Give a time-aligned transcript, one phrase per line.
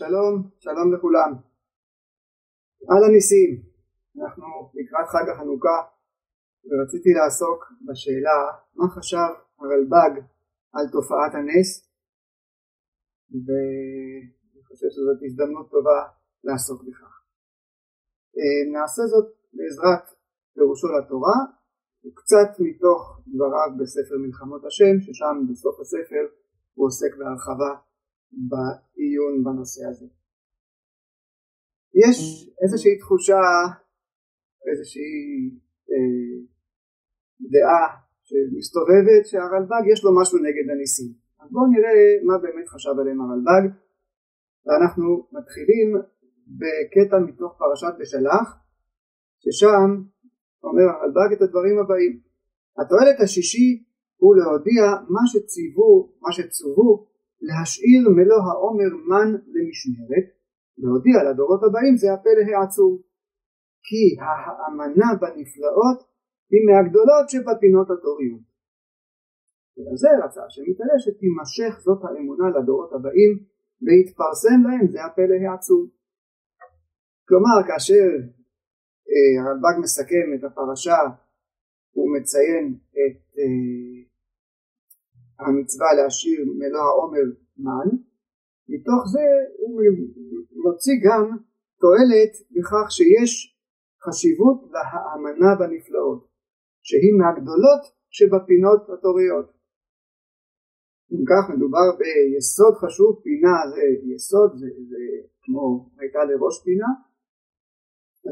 [0.00, 0.34] שלום,
[0.64, 1.30] שלום לכולם.
[2.90, 3.50] על הניסים,
[4.18, 4.48] אנחנו
[4.78, 5.78] לקראת חג החנוכה
[6.68, 8.38] ורציתי לעסוק בשאלה
[8.78, 10.12] מה חשב הרלב"ג
[10.74, 11.70] על תופעת הנס
[13.44, 16.00] ואני חושב שזאת הזדמנות טובה
[16.44, 17.12] לעסוק בכך.
[18.38, 20.06] אה, נעשה זאת בעזרת
[20.54, 21.38] פירושו לתורה
[22.04, 23.00] וקצת מתוך
[23.32, 26.24] דבריו בספר מלחמות השם ששם בסוף הספר
[26.74, 27.87] הוא עוסק בהרחבה
[28.32, 30.06] בעיון בנושא הזה.
[32.02, 32.18] יש
[32.62, 33.42] איזושהי תחושה,
[34.70, 35.12] איזושהי
[35.90, 36.34] אה,
[37.52, 37.86] דעה
[38.26, 41.12] שמסתובבת שהרלב"ג יש לו משהו נגד הניסים.
[41.40, 43.64] אז בואו נראה מה באמת חשב עליהם הרלב"ג
[44.66, 45.88] ואנחנו מתחילים
[46.60, 48.46] בקטע מתוך פרשת בשלח
[49.42, 49.88] ששם
[50.62, 52.20] אומר הרלב"ג את הדברים הבאים
[52.78, 53.84] התועלת השישי
[54.16, 54.82] הוא להודיע
[55.14, 57.06] מה שציוו, מה שצוו
[57.46, 60.26] להשאיר מלוא העומר מן למשמרת
[60.78, 62.94] להודיע לדורות הבאים זה הפלא העצום.
[63.86, 65.98] כי האמנה בנפלאות
[66.50, 68.44] היא מהגדולות שבפינות התוריות.
[69.76, 73.32] ולזה רצה שמתעלה שתימשך זאת האמונה לדורות הבאים
[73.84, 75.84] ויתפרסם להם זה הפלא העצום.
[77.28, 78.06] כלומר כאשר
[79.10, 81.00] אה, הרלב"ג מסכם את הפרשה
[81.94, 82.64] הוא מציין
[82.98, 83.87] את אה,
[85.38, 87.26] המצווה להשאיר מלוא העומר
[87.58, 87.88] מן
[88.68, 89.26] מתוך זה
[89.58, 89.80] הוא
[90.64, 91.24] מוציא גם
[91.80, 93.32] תועלת בכך שיש
[94.04, 96.28] חשיבות להאמנה בנפלאות
[96.82, 99.48] שהיא מהגדולות שבפינות התוריות.
[101.12, 105.02] אם כך מדובר ביסוד חשוב פינה זה יסוד זה, זה
[105.42, 106.90] כמו הייתה לראש פינה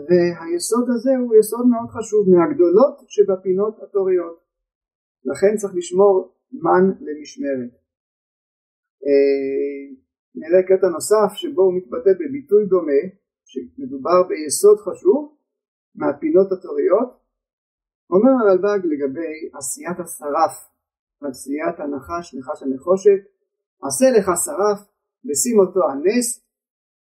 [0.06, 4.36] והיסוד הזה הוא יסוד מאוד חשוב מהגדולות שבפינות התוריות.
[5.24, 7.72] לכן צריך לשמור מן למשמרת.
[9.06, 9.96] אה,
[10.40, 13.02] נראה קטע נוסף שבו הוא מתבטא בביטוי דומה
[13.44, 15.36] שמדובר ביסוד חשוב
[15.94, 17.10] מהפינות התוריות
[18.10, 20.54] אומר הרלב"ג לגבי עשיית השרף
[21.30, 23.20] עשיית הנחש נחש הנחושת
[23.86, 24.80] עשה לך שרף
[25.26, 26.28] ושים אותו על נס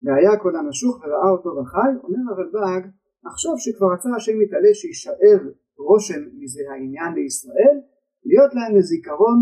[0.02, 2.82] והיה כל הנשוך וראה אותו וחי אומר הרלב"ג
[3.24, 5.40] עכשיו שכבר רצה השם יתעלה שיישאר
[5.78, 7.76] רושם מזה העניין לישראל
[8.30, 9.38] להיות להם לזיכרון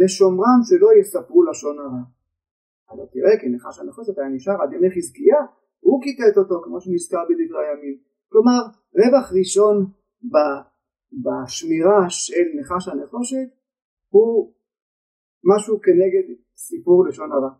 [0.00, 2.04] לשומרם שלא יספרו לשון הרע.
[2.90, 5.40] אבל תראה כי נחש הנחושת היה נשאר עד ימי חזקיה
[5.80, 7.98] הוא כיתת אותו כמו שנזכר בדברי הימים.
[8.30, 8.60] כלומר
[8.98, 9.76] רווח ראשון
[11.24, 13.48] בשמירה של נחש הנחושת
[14.08, 14.54] הוא
[15.44, 16.26] משהו כנגד
[16.56, 17.52] סיפור לשון הרע.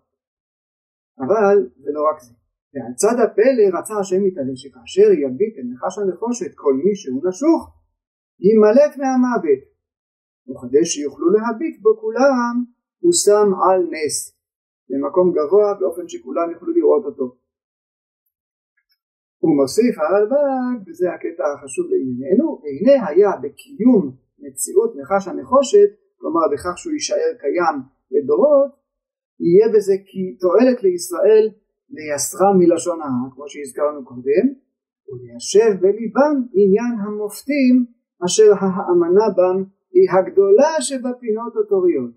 [1.25, 2.34] אבל זה לא רק זה.
[2.75, 7.60] ועל צד הפלא רצה השם יתעלה שכאשר יביט אל נחש הנחושת כל מי שהוא נשוך
[8.47, 9.60] יימלט מהמוות
[10.48, 12.54] וכדי שיוכלו להביט בו כולם
[13.00, 14.16] הוא שם על נס
[14.91, 17.36] במקום גבוה באופן שכולם יוכלו לראות אותו.
[19.42, 24.04] הוא מוסיף הרלב"ג וזה הקטע החשוב לענייננו והנה היה בקיום
[24.42, 27.76] מציאות נחש הנחושת כלומר בכך שהוא יישאר קיים
[28.10, 28.70] לדורות
[29.47, 31.47] יהיה בזה כי תועלת לישראל
[31.91, 34.47] לייסרם מלשון הרע כמו שהזכרנו קודם
[35.09, 37.75] וליישב בליבם עניין המופתים
[38.26, 39.59] אשר האמנה בם
[39.98, 42.14] היא הגדולה שבפינות התוריות.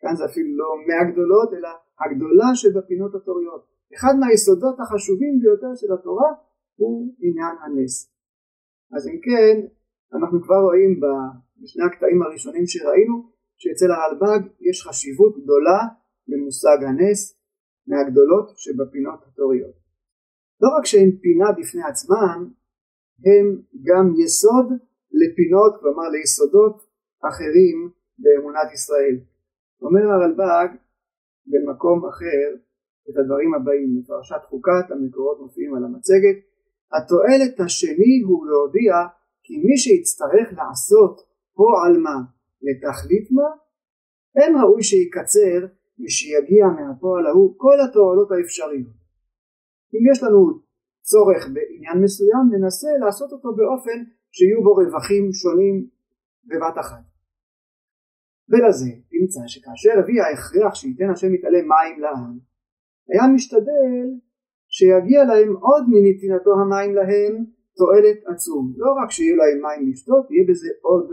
[0.00, 1.68] כאן זה אפילו לא מהגדולות אלא
[2.00, 3.62] הגדולה שבפינות התוריות.
[3.94, 6.30] אחד מהיסודות החשובים ביותר של התורה
[6.76, 7.94] הוא עניין הנס.
[8.96, 9.54] אז אם כן
[10.16, 11.00] אנחנו כבר רואים
[11.60, 13.30] בשני הקטעים הראשונים שראינו
[13.60, 15.78] שאצל הרלב"ג יש חשיבות גדולה
[16.28, 17.20] למושג הנס
[17.86, 19.76] מהגדולות שבפינות התוריות.
[20.60, 22.38] לא רק שהן פינה בפני עצמן,
[23.26, 24.68] הם גם יסוד
[25.20, 26.85] לפינות, כלומר ליסודות
[27.28, 29.16] אחרים באמונת ישראל.
[29.82, 30.68] אומר הרלב"ג
[31.46, 32.48] במקום אחר
[33.10, 36.38] את הדברים הבאים בפרשת חוקת המקורות מופיעים על המצגת
[36.96, 38.92] התועלת השני הוא להודיע
[39.44, 41.14] כי מי שיצטרך לעשות
[41.54, 42.16] פועל מה
[42.66, 43.48] לתכלית מה
[44.36, 45.60] אין ראוי שיקצר
[46.00, 48.96] ושיגיע מהפועל ההוא כל התועלות האפשריות.
[49.94, 50.40] אם יש לנו
[51.10, 53.98] צורך בעניין מסוים ננסה לעשות אותו באופן
[54.30, 55.86] שיהיו בו רווחים שונים
[56.48, 57.15] בבת אחת.
[58.50, 62.38] ולזה נמצא שכאשר הביא ההכרח שייתן השם יתעלה מים לעם
[63.08, 64.06] היה משתדל
[64.68, 67.44] שיגיע להם עוד מנתינתו המים להם
[67.78, 68.72] תועלת עצום.
[68.76, 71.06] לא רק שיהיה להם מים לשתות יהיה בזה עוד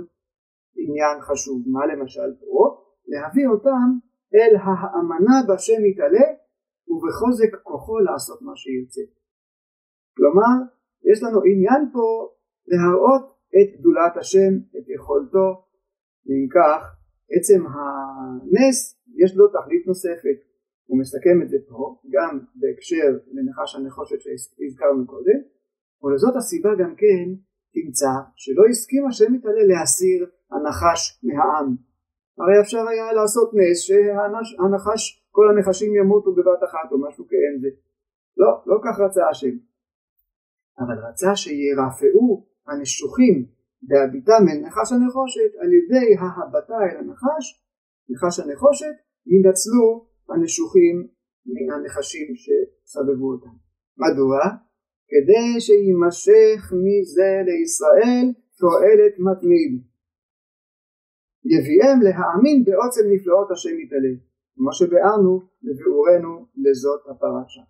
[0.76, 1.58] עניין חשוב.
[1.68, 2.78] מה למשל פה?
[3.08, 3.88] להביא אותם
[4.36, 6.28] אל האמנה בשם יתעלה
[6.88, 9.02] ובחוזק כוחו לעשות מה שירצה.
[10.18, 10.56] כלומר
[11.12, 12.08] יש לנו עניין פה
[12.68, 13.26] להראות
[13.58, 15.48] את גדולת השם את יכולתו.
[16.26, 20.38] ואם כך עצם הנס יש לו תכלית נוספת.
[20.86, 25.40] הוא מסכם את זה פה גם בהקשר לנחש הנחושת שהזכרנו קודם
[26.04, 27.26] ולזאת הסיבה גם כן
[27.74, 31.76] תמצא שלא הסכים השם מתעלה להסיר הנחש מהעם.
[32.40, 37.68] הרי אפשר היה לעשות נס שהנחש כל הנחשים ימותו בבת אחת או משהו כאין זה.
[38.38, 39.56] לא, לא כך רצה השם.
[40.80, 43.46] אבל רצה שירפאו הנשוחים
[43.88, 47.46] בהביטם אל נחש הנחושת על ידי ההבטה אל הנחש
[48.10, 48.96] נחש הנחושת
[49.34, 49.88] ינצלו
[50.30, 51.08] הנשוחים
[51.46, 53.56] מהנחשים שסבבו אותם
[53.98, 54.40] מדוע?
[55.12, 58.26] כדי שיימשך מזה לישראל
[58.60, 59.74] תועלת מתמיד.
[61.54, 64.14] יביאם להאמין בעוצם נפלאות השם יתעלה,
[64.56, 65.34] כמו שביארנו
[65.64, 66.34] בביאורנו
[66.64, 67.64] לזאת הפרשה.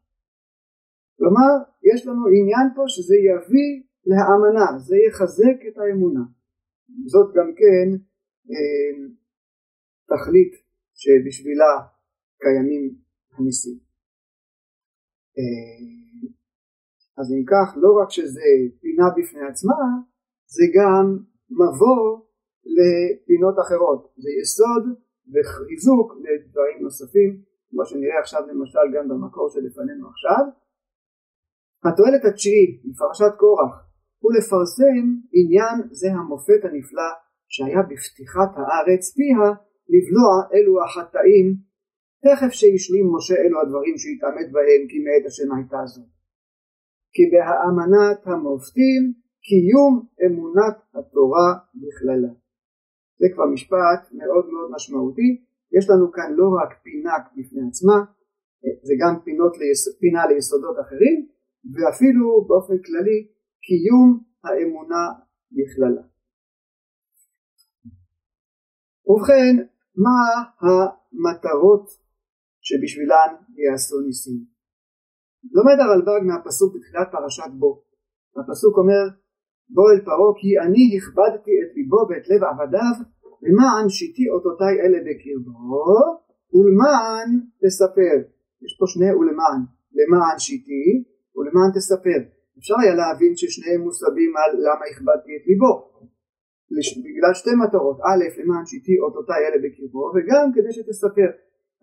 [1.17, 1.51] כלומר,
[1.89, 3.71] יש לנו עניין פה שזה יביא
[4.05, 6.23] להאמנה, זה יחזק את האמונה.
[7.05, 7.87] זאת גם כן
[8.51, 8.95] אה,
[10.09, 10.53] תכלית
[10.93, 11.73] שבשבילה
[12.41, 12.95] קיימים
[13.37, 13.79] הניסים.
[15.37, 16.03] אה,
[17.17, 18.49] אז אם כך לא רק שזה
[18.81, 19.79] פינה בפני עצמה
[20.55, 21.05] זה גם
[21.61, 22.03] מבוא
[22.77, 24.83] לפינות אחרות זה יסוד
[25.31, 30.43] וחיזוק לדברים נוספים כמו שנראה עכשיו למשל גם במקור שלפנינו עכשיו
[31.85, 33.92] התועלת התשיעי מפרשת קורח
[34.23, 35.05] הוא לפרסם
[35.39, 37.11] עניין זה המופת הנפלא
[37.53, 39.49] שהיה בפתיחת הארץ פיה
[39.93, 41.47] לבלוע אלו החטאים.
[42.25, 46.13] תכף שהשלים משה אלו הדברים שהתעמת בהם כי מאת השם הייתה זאת
[47.13, 49.01] כי בהאמנת המופתים
[49.47, 49.93] קיום
[50.25, 51.49] אמונת התורה
[51.81, 52.33] בכללה.
[53.19, 55.29] זה כבר משפט מאוד מאוד משמעותי,
[55.77, 57.97] יש לנו כאן לא רק פינה בפני עצמה,
[58.87, 59.81] זה גם פינות ליס...
[59.99, 61.17] פינה ליסודות אחרים,
[61.73, 63.19] ואפילו באופן כללי
[63.65, 65.03] קיום האמונה
[65.55, 66.05] בכללה.
[69.07, 69.53] ובכן,
[70.03, 70.19] מה
[70.63, 71.85] המטרות
[72.61, 73.31] שבשבילן
[73.63, 74.39] יעשו ניסים?
[75.55, 77.83] לומד הרלב"ג מהפסוק בתחילת פרשת בו.
[78.37, 79.03] הפסוק אומר
[79.75, 82.95] בוא אל פרעה כי אני הכבדתי את ליבו ואת לב עבדיו
[83.45, 85.85] למען שיתי אותותיי אלה בקרבו
[86.53, 87.29] ולמען
[87.61, 88.15] תספר.
[88.63, 89.61] יש פה שני ולמען.
[89.99, 90.85] למען שיתי
[91.35, 92.19] ולמען תספר.
[92.63, 95.73] אפשר היה להבין ששניהם מוסבים על למה הכבדתי את ליבו.
[97.05, 97.97] בגלל שתי מטרות.
[98.07, 101.29] א', למען שיתי אותותיי אלה בקרבו וגם כדי שתספר.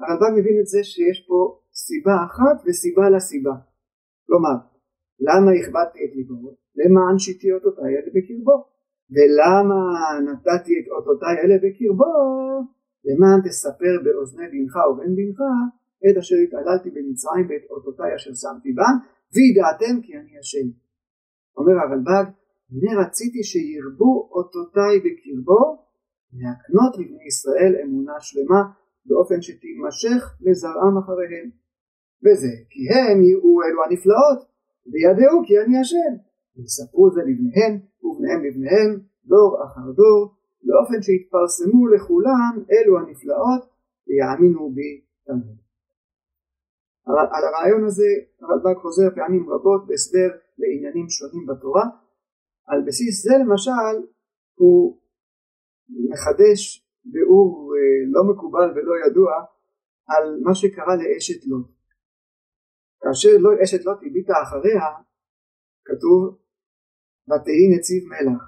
[0.01, 1.39] הרלב"ג מבין את זה שיש פה
[1.85, 3.55] סיבה אחת וסיבה לסיבה.
[4.27, 4.57] כלומר,
[5.27, 6.57] למה הכבדתי את ליבו?
[6.81, 8.57] למען שיתי אותותיי אלה בקרבו.
[9.15, 9.81] ולמה
[10.29, 12.15] נתתי את אותותיי אלה בקרבו?
[13.07, 15.41] למען תספר באוזני בנך ובן בנך
[16.05, 18.97] את אשר התעללתי במצרים ואת אותותיי אשר שמתי בם
[19.35, 20.69] וידעתם כי אני השם.
[21.57, 22.27] אומר הרלב"ג
[22.71, 25.63] הנה רציתי שירבו אותותיי בקרבו
[26.33, 28.63] להקנות לבני ישראל אמונה שלמה
[29.07, 31.49] באופן שתימשך לזרעם אחריהם.
[32.25, 34.41] וזה כי הם יראו אלו הנפלאות
[34.91, 36.13] וידעו כי אני השם
[36.57, 38.91] ויספרו זה לבניהם ובניהם לבניהם
[39.25, 40.21] דור אחר דור
[40.67, 43.63] באופן שיתפרסמו לכולם אלו הנפלאות
[44.07, 45.70] ויאמינו בי תמיד.
[47.07, 48.11] על הרעיון הזה
[48.41, 51.85] הרלב"ג חוזר פעמים רבות בהסבר לעניינים שונים בתורה
[52.67, 53.97] על בסיס זה למשל
[54.55, 55.01] הוא
[56.11, 56.61] מחדש
[57.05, 59.33] ביאור אה, לא מקובל ולא ידוע
[60.13, 61.71] על מה שקרה לאשת לוט.
[63.01, 64.87] כאשר לא אשת לוט הביטה אחריה
[65.89, 66.21] כתוב
[67.29, 68.43] ותהי נציב מלח.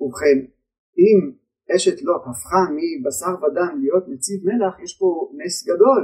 [0.00, 0.38] ובכן
[1.02, 1.18] אם
[1.76, 5.08] אשת לוט הפכה מבשר ודם להיות נציב מלח יש פה
[5.38, 6.02] נס גדול.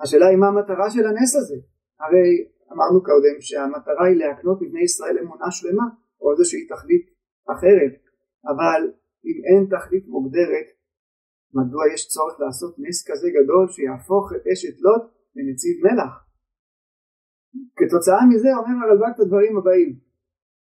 [0.00, 1.58] השאלה היא מה המטרה של הנס הזה?
[2.00, 2.28] הרי
[2.72, 5.86] אמרנו קודם שהמטרה היא להקנות לבני ישראל אמונה שלמה
[6.20, 7.06] או איזושהי תכלית
[7.52, 7.94] אחרת.
[8.50, 8.82] אבל
[9.26, 10.68] אם אין תכלית מוגדרת
[11.54, 15.04] מדוע יש צורך לעשות נס כזה גדול שיהפוך את אשת לוט
[15.36, 16.26] לנציב מלח
[17.78, 19.92] כתוצאה מזה אומר הרלב"ג את הדברים הבאים.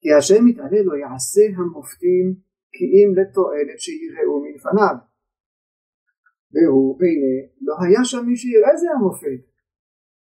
[0.01, 2.25] כי השם מתעלה לו יעשה המופתים
[2.75, 4.95] כי אם לתועלת שיראו מלפניו
[6.53, 9.41] והוא והנה לא היה שם מי שיראה זה המופת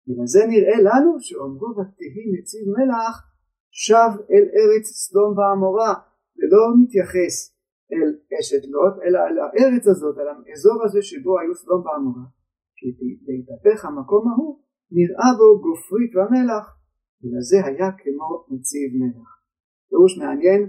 [0.07, 3.15] ולזה נראה לנו שאומרו ותהי נציב מלח
[3.71, 5.93] שב אל ארץ סדום ועמורה
[6.37, 7.35] ולא מתייחס
[7.93, 12.27] אל אשת לוט אלא אל הארץ הזאת על האזור הזה שבו היו סדום ועמורה
[12.77, 12.87] כי
[13.25, 14.59] בהתהפך המקום ההוא
[14.97, 16.65] נראה בו גופרית ומלח
[17.21, 19.29] ולזה היה כמו נציב מלח.
[19.89, 20.61] פירוש מעניין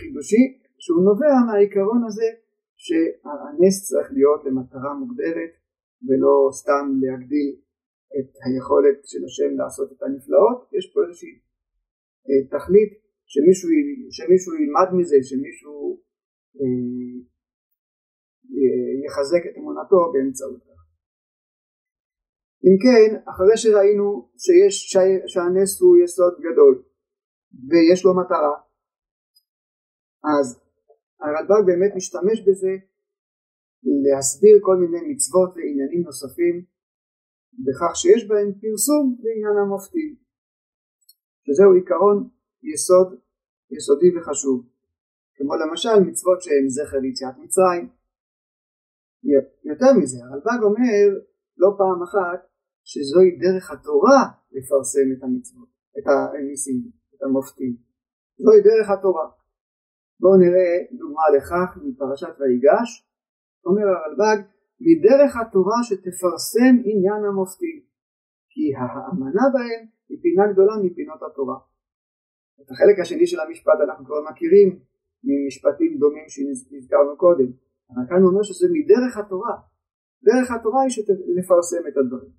[0.00, 0.44] חידושי
[0.78, 2.28] שהוא נובע מהעיקרון הזה
[2.76, 5.52] שהנס צריך להיות למטרה מוגדרת
[6.06, 7.56] ולא סתם להגדיל
[8.16, 11.34] את היכולת של השם לעשות את הנפלאות יש פה איזושהי
[12.28, 12.92] אה, תכלית
[13.26, 13.68] שמישהו,
[14.16, 16.02] שמישהו ילמד מזה, שמישהו
[16.58, 17.14] אה,
[19.06, 20.80] יחזק את אמונתו באמצעות כך.
[22.64, 24.74] אם כן, אחרי שראינו שיש,
[25.32, 26.82] שהנס הוא יסוד גדול
[27.68, 28.54] ויש לו מטרה,
[30.32, 30.63] אז
[31.24, 32.72] הרלב"ג באמת משתמש בזה
[34.04, 36.64] להסביר כל מיני מצוות ועניינים נוספים
[37.64, 40.12] בכך שיש בהם פרסום לעניין המופתים.
[41.44, 42.28] שזהו עיקרון
[42.62, 43.08] יסוד
[43.70, 44.58] יסודי וחשוב.
[45.36, 47.88] כמו למשל מצוות שהן זכר ליציאת מצרים.
[49.64, 51.04] יותר מזה הרלב"ג אומר
[51.56, 52.40] לא פעם אחת
[52.84, 57.76] שזוהי דרך התורה לפרסם את המצוות את הניסים את המופתים.
[58.38, 59.26] זוהי דרך התורה
[60.24, 62.90] בואו נראה דוגמה לכך מפרשת ויגש
[63.68, 64.38] אומר הרלב"ג
[64.88, 67.78] מדרך התורה שתפרסם עניין המופתים
[68.52, 71.58] כי האמנה בהם היא פינה גדולה מפינות התורה.
[72.60, 74.68] את החלק השני של המשפט אנחנו כבר מכירים
[75.26, 77.50] ממשפטים דומים שהזכרנו קודם
[77.90, 79.56] אבל כאן הוא אומר שזה מדרך התורה.
[80.28, 80.92] דרך התורה היא
[81.36, 82.32] לפרסם את הדברים.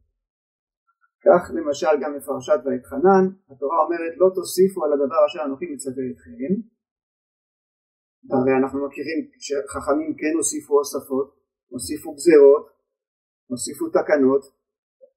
[1.25, 6.74] כך למשל גם בפרשת ואתחנן התורה אומרת לא תוסיפו על הדבר אשר אנוכי מצווה אתכם
[8.31, 11.27] הרי אנחנו מכירים שחכמים כן הוסיפו הוספות
[11.73, 12.65] הוסיפו גזרות
[13.51, 14.43] הוסיפו תקנות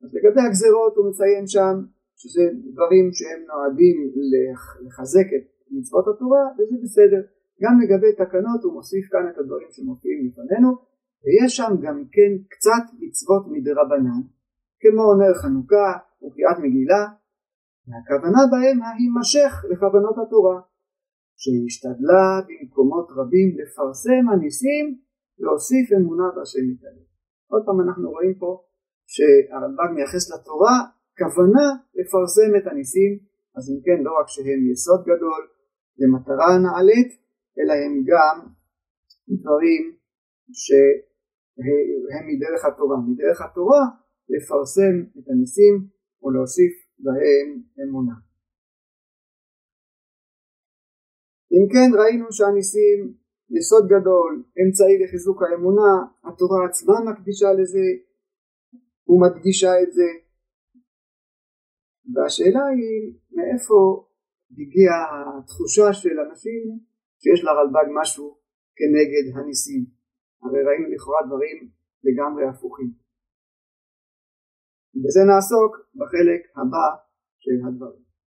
[0.03, 1.77] אז לגבי הגזרות הוא מציין שם
[2.21, 3.97] שזה דברים שהם נועדים
[4.87, 7.23] לחזק את מצוות התורה וזה בסדר.
[7.63, 10.71] גם לגבי תקנות הוא מוסיף כאן את הדברים שמופיעים לפנינו
[11.23, 14.21] ויש שם גם כן קצת מצוות מדרבנן
[14.81, 15.91] כמו נר חנוכה
[16.23, 17.03] וקריאת מגילה
[17.87, 20.61] והכוונה בהם ההימשך לכוונות התורה
[21.43, 24.85] שהשתדלה במקומות רבים לפרסם הניסים
[25.43, 27.05] להוסיף אמונה בהשם יתעלה.
[27.53, 28.51] עוד פעם אנחנו רואים פה
[29.13, 30.77] שהרלב"ג מייחס לתורה
[31.19, 31.67] כוונה
[31.99, 33.13] לפרסם את הניסים
[33.57, 35.43] אז אם כן לא רק שהם יסוד גדול
[35.99, 37.11] למטרה נעלית
[37.59, 38.37] אלא הם גם
[39.41, 39.83] דברים
[40.63, 42.97] שהם מדרך התורה.
[43.09, 43.83] מדרך התורה
[44.33, 45.75] לפרסם את הניסים
[46.23, 48.28] ולהוסיף בהם אמונה.
[51.59, 52.99] אם כן ראינו שהניסים
[53.57, 55.93] יסוד גדול, אמצעי לחיזוק האמונה,
[56.25, 57.87] התורה עצמה מקדישה לזה
[59.09, 60.11] ומדגישה את זה.
[62.13, 62.99] והשאלה היא
[63.37, 63.79] מאיפה
[64.59, 65.03] הגיעה
[65.39, 66.63] התחושה של אנשים
[67.21, 68.27] שיש לרלב"ג משהו
[68.79, 69.85] כנגד הניסים?
[70.43, 71.59] הרי ראינו לכאורה דברים
[72.07, 72.91] לגמרי הפוכים.
[75.03, 76.89] בזה נעסוק בחלק הבא
[77.39, 78.08] של הדברים